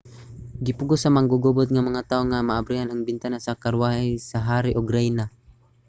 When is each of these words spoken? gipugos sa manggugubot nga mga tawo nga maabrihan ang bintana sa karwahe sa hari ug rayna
gipugos 0.65 0.99
sa 1.03 1.13
manggugubot 1.15 1.67
nga 1.71 1.85
mga 1.87 2.05
tawo 2.09 2.23
nga 2.27 2.45
maabrihan 2.47 2.89
ang 2.89 3.01
bintana 3.07 3.37
sa 3.45 3.59
karwahe 3.63 4.07
sa 4.29 4.39
hari 4.49 4.71
ug 4.79 4.93
rayna 4.95 5.25